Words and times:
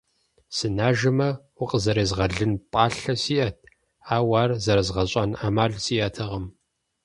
Сынажэмэ, 0.55 1.29
укъызэрезгъэлын 1.61 2.51
пӀалъэ 2.71 3.13
сиӀэт, 3.23 3.57
ауэ 4.15 4.35
ар 4.43 4.51
зэрызгъэзэщӏэн 4.63 5.31
Ӏэмал 5.39 5.71
сиӀэтэкъым. 5.83 6.45